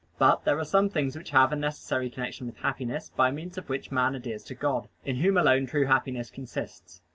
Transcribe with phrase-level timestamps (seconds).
[0.17, 3.69] But there are some things which have a necessary connection with happiness, by means of
[3.69, 7.03] which things man adheres to God, in Whom alone true happiness consists.